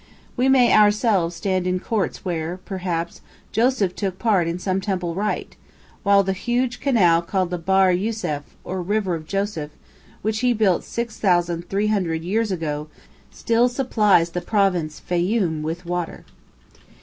[0.35, 5.57] We may ourselves stand in courts where, perhaps, Joseph took part in some temple rite,
[6.01, 9.69] while the huge canal called the "Bahr Yusef" (or river of Joseph),
[10.23, 12.87] which he built 6,300 years ago,
[13.29, 16.25] still supplies the province Fayoum with water.